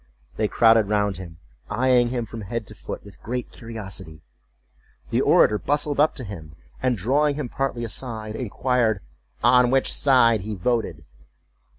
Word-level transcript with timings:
They 0.35 0.47
crowded 0.47 0.87
round 0.89 1.17
him, 1.17 1.37
eyeing 1.69 2.07
him 2.07 2.25
from 2.25 2.41
head 2.41 2.65
to 2.65 2.73
foot 2.73 3.05
with 3.05 3.21
great 3.21 3.51
curiosity. 3.51 4.23
The 5.11 5.21
orator 5.21 5.59
bustled 5.59 5.99
up 5.99 6.15
to 6.15 6.23
him, 6.23 6.55
and, 6.81 6.97
drawing 6.97 7.35
him 7.35 7.49
partly 7.49 7.83
aside, 7.83 8.35
inquired 8.35 9.01
"on 9.43 9.69
which 9.69 9.93
side 9.93 10.41
he 10.41 10.55
voted?" 10.55 11.05